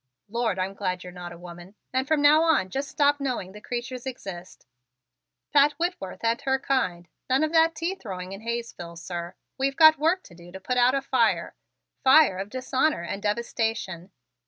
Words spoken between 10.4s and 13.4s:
to put out a fire fire of dishonor and